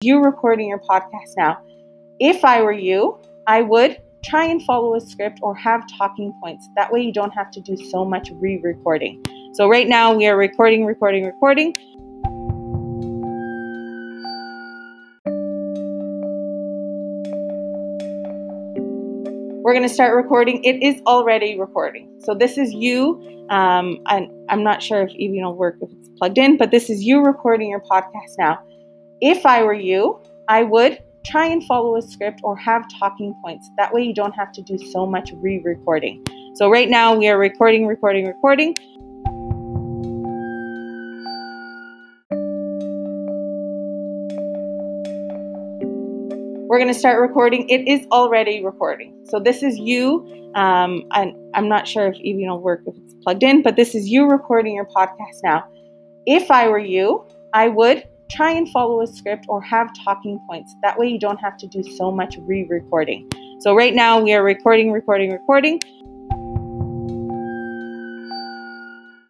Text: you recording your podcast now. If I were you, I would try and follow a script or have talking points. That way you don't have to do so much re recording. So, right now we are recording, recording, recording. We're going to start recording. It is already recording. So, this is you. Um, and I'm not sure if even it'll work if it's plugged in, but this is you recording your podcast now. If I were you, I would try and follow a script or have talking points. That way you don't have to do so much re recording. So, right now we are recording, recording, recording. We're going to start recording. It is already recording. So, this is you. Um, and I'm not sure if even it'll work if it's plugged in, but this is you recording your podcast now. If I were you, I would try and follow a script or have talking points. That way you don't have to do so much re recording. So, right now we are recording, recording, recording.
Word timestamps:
you 0.00 0.22
recording 0.22 0.68
your 0.68 0.78
podcast 0.78 1.32
now. 1.36 1.58
If 2.20 2.44
I 2.44 2.62
were 2.62 2.70
you, 2.70 3.18
I 3.48 3.62
would 3.62 4.00
try 4.24 4.44
and 4.44 4.62
follow 4.62 4.94
a 4.94 5.00
script 5.00 5.40
or 5.42 5.56
have 5.56 5.82
talking 5.98 6.32
points. 6.40 6.68
That 6.76 6.92
way 6.92 7.00
you 7.00 7.12
don't 7.12 7.32
have 7.32 7.50
to 7.50 7.60
do 7.60 7.76
so 7.76 8.04
much 8.04 8.30
re 8.34 8.60
recording. 8.62 9.20
So, 9.54 9.68
right 9.68 9.88
now 9.88 10.14
we 10.14 10.28
are 10.28 10.36
recording, 10.36 10.84
recording, 10.84 11.24
recording. 11.24 11.74
We're 19.64 19.74
going 19.74 19.82
to 19.82 19.92
start 19.92 20.14
recording. 20.14 20.62
It 20.62 20.80
is 20.80 21.02
already 21.08 21.58
recording. 21.58 22.20
So, 22.20 22.36
this 22.36 22.56
is 22.56 22.72
you. 22.72 23.46
Um, 23.50 23.98
and 24.06 24.30
I'm 24.48 24.62
not 24.62 24.80
sure 24.80 25.02
if 25.02 25.10
even 25.16 25.40
it'll 25.40 25.56
work 25.56 25.78
if 25.80 25.90
it's 25.90 26.08
plugged 26.18 26.38
in, 26.38 26.56
but 26.56 26.70
this 26.70 26.88
is 26.88 27.02
you 27.02 27.20
recording 27.20 27.70
your 27.70 27.80
podcast 27.80 28.36
now. 28.38 28.60
If 29.20 29.44
I 29.44 29.64
were 29.64 29.74
you, 29.74 30.20
I 30.46 30.62
would 30.62 31.02
try 31.26 31.46
and 31.46 31.64
follow 31.64 31.96
a 31.96 32.02
script 32.02 32.40
or 32.44 32.56
have 32.56 32.86
talking 33.00 33.34
points. 33.44 33.68
That 33.76 33.92
way 33.92 34.04
you 34.04 34.14
don't 34.14 34.30
have 34.32 34.52
to 34.52 34.62
do 34.62 34.78
so 34.78 35.06
much 35.06 35.32
re 35.38 35.60
recording. 35.64 36.24
So, 36.54 36.70
right 36.70 36.88
now 36.88 37.16
we 37.16 37.26
are 37.26 37.36
recording, 37.36 37.88
recording, 37.88 38.26
recording. 38.26 38.76
We're 46.68 46.78
going 46.78 46.86
to 46.86 46.94
start 46.94 47.20
recording. 47.20 47.68
It 47.68 47.88
is 47.88 48.06
already 48.12 48.64
recording. 48.64 49.18
So, 49.24 49.40
this 49.40 49.64
is 49.64 49.76
you. 49.78 50.52
Um, 50.54 51.02
and 51.10 51.34
I'm 51.54 51.68
not 51.68 51.88
sure 51.88 52.06
if 52.06 52.16
even 52.20 52.44
it'll 52.44 52.60
work 52.60 52.82
if 52.86 52.94
it's 52.96 53.14
plugged 53.24 53.42
in, 53.42 53.62
but 53.62 53.74
this 53.74 53.96
is 53.96 54.08
you 54.08 54.30
recording 54.30 54.76
your 54.76 54.86
podcast 54.86 55.42
now. 55.42 55.66
If 56.24 56.52
I 56.52 56.68
were 56.68 56.78
you, 56.78 57.26
I 57.52 57.66
would 57.66 58.04
try 58.30 58.52
and 58.52 58.68
follow 58.70 59.00
a 59.02 59.06
script 59.06 59.46
or 59.48 59.60
have 59.62 59.90
talking 60.04 60.38
points. 60.48 60.76
That 60.82 60.98
way 60.98 61.08
you 61.08 61.18
don't 61.18 61.40
have 61.40 61.56
to 61.58 61.66
do 61.66 61.82
so 61.82 62.10
much 62.10 62.36
re 62.42 62.64
recording. 62.68 63.28
So, 63.60 63.74
right 63.74 63.94
now 63.94 64.20
we 64.20 64.32
are 64.34 64.42
recording, 64.42 64.92
recording, 64.92 65.32
recording. 65.32 65.80